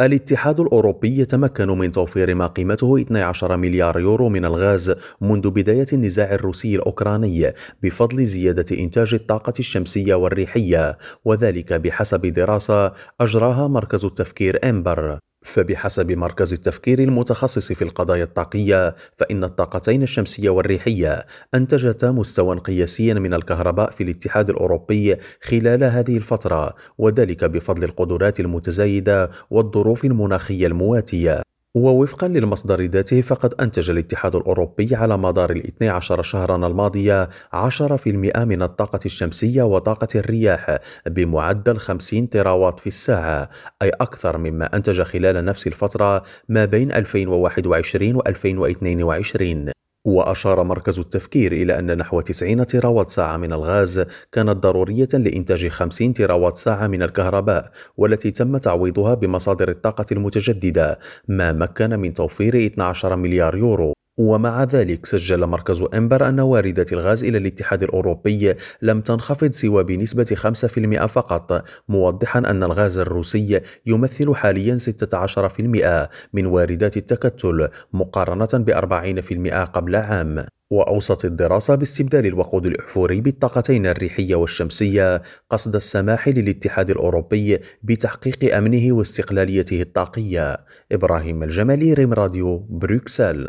الاتحاد 0.00 0.60
الأوروبي 0.60 1.18
يتمكن 1.18 1.68
من 1.78 1.90
توفير 1.90 2.34
ما 2.34 2.46
قيمته 2.46 3.00
12 3.00 3.56
مليار 3.56 4.00
يورو 4.00 4.28
من 4.28 4.44
الغاز 4.44 4.94
منذ 5.20 5.50
بداية 5.50 5.86
النزاع 5.92 6.34
الروسي 6.34 6.76
الأوكراني 6.76 7.52
بفضل 7.82 8.24
زيادة 8.24 8.76
إنتاج 8.78 9.14
الطاقة 9.14 9.52
الشمسية 9.58 10.14
والريحية 10.14 10.98
وذلك 11.24 11.72
بحسب 11.72 12.26
دراسة 12.26 12.92
أجراها 13.20 13.68
مركز 13.68 14.04
التفكير 14.04 14.70
إمبر. 14.70 15.18
فبحسب 15.46 16.12
مركز 16.12 16.52
التفكير 16.52 16.98
المتخصص 16.98 17.72
في 17.72 17.82
القضايا 17.82 18.24
الطاقية 18.24 18.94
فإن 19.16 19.44
الطاقتين 19.44 20.02
الشمسية 20.02 20.50
والريحية 20.50 21.26
أنتجتا 21.54 22.10
مستوى 22.10 22.56
قياسيا 22.56 23.14
من 23.14 23.34
الكهرباء 23.34 23.90
في 23.90 24.02
الاتحاد 24.02 24.50
الأوروبي 24.50 25.16
خلال 25.42 25.84
هذه 25.84 26.16
الفترة 26.16 26.74
وذلك 26.98 27.44
بفضل 27.44 27.84
القدرات 27.84 28.40
المتزايدة 28.40 29.30
والظروف 29.50 30.04
المناخية 30.04 30.66
المواتية. 30.66 31.45
ووفقا 31.76 32.28
للمصدر 32.28 32.80
ذاته 32.80 33.20
فقد 33.20 33.54
أنتج 33.60 33.90
الاتحاد 33.90 34.34
الأوروبي 34.34 34.94
على 34.94 35.18
مدار 35.18 35.50
الاثني 35.50 35.88
عشر 35.88 36.22
شهرا 36.22 36.66
الماضية 36.66 37.28
10% 37.54 38.06
من 38.36 38.62
الطاقة 38.62 39.00
الشمسية 39.06 39.62
وطاقة 39.62 40.08
الرياح 40.14 40.78
بمعدل 41.06 41.78
50 41.78 42.28
تراوات 42.30 42.80
في 42.80 42.86
الساعة 42.86 43.50
أي 43.82 43.90
أكثر 43.90 44.38
مما 44.38 44.76
أنتج 44.76 45.02
خلال 45.02 45.44
نفس 45.44 45.66
الفترة 45.66 46.22
ما 46.48 46.64
بين 46.64 46.92
2021 46.92 48.16
و 48.16 48.20
2022 48.26 49.70
وأشار 50.06 50.64
مركز 50.64 50.98
التفكير 50.98 51.52
إلى 51.52 51.78
أن 51.78 51.96
نحو 51.96 52.20
90 52.20 52.66
تراوات 52.66 53.10
ساعة 53.10 53.36
من 53.36 53.52
الغاز 53.52 54.04
كانت 54.32 54.56
ضرورية 54.56 55.08
لإنتاج 55.14 55.68
50 55.68 56.12
تراوات 56.12 56.56
ساعة 56.56 56.86
من 56.86 57.02
الكهرباء 57.02 57.70
والتي 57.96 58.30
تم 58.30 58.56
تعويضها 58.56 59.14
بمصادر 59.14 59.68
الطاقة 59.68 60.06
المتجددة 60.12 60.98
ما 61.28 61.52
مكن 61.52 61.98
من 61.98 62.14
توفير 62.14 62.66
12 62.66 63.16
مليار 63.16 63.56
يورو. 63.56 63.95
ومع 64.18 64.64
ذلك 64.64 65.06
سجل 65.06 65.46
مركز 65.46 65.84
إمبر 65.94 66.28
أن 66.28 66.40
واردات 66.40 66.92
الغاز 66.92 67.24
إلى 67.24 67.38
الاتحاد 67.38 67.82
الأوروبي 67.82 68.54
لم 68.82 69.00
تنخفض 69.00 69.52
سوى 69.52 69.84
بنسبة 69.84 70.24
5% 70.24 71.06
فقط 71.06 71.64
موضحا 71.88 72.38
أن 72.38 72.62
الغاز 72.62 72.98
الروسي 72.98 73.60
يمثل 73.86 74.34
حاليا 74.34 74.76
16% 74.76 76.08
من 76.32 76.46
واردات 76.46 76.96
التكتل 76.96 77.68
مقارنة 77.92 78.48
ب 78.54 78.70
40% 78.70 79.64
قبل 79.64 79.96
عام. 79.96 80.46
وأوصت 80.70 81.24
الدراسة 81.24 81.74
باستبدال 81.74 82.26
الوقود 82.26 82.66
الأحفوري 82.66 83.20
بالطاقتين 83.20 83.86
الريحية 83.86 84.34
والشمسية 84.34 85.22
قصد 85.50 85.74
السماح 85.74 86.28
للاتحاد 86.28 86.90
الأوروبي 86.90 87.58
بتحقيق 87.82 88.56
أمنه 88.56 88.92
واستقلاليته 88.92 89.82
الطاقية. 89.82 90.56
إبراهيم 90.92 91.42
الجمالي 91.42 91.92
ريم 91.92 92.12
راديو 92.12 92.58
بروكسل. 92.58 93.44